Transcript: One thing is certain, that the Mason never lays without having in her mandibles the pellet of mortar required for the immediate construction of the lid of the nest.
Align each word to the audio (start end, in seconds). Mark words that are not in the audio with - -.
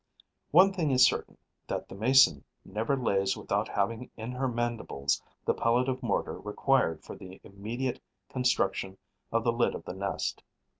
One 0.49 0.73
thing 0.73 0.89
is 0.89 1.05
certain, 1.05 1.37
that 1.67 1.87
the 1.87 1.93
Mason 1.93 2.43
never 2.65 2.97
lays 2.97 3.37
without 3.37 3.67
having 3.69 4.09
in 4.17 4.31
her 4.31 4.47
mandibles 4.47 5.21
the 5.45 5.53
pellet 5.53 5.87
of 5.87 6.01
mortar 6.01 6.39
required 6.39 7.03
for 7.03 7.15
the 7.15 7.39
immediate 7.43 8.01
construction 8.27 8.97
of 9.31 9.43
the 9.43 9.53
lid 9.53 9.75
of 9.75 9.85
the 9.85 9.93
nest. 9.93 10.41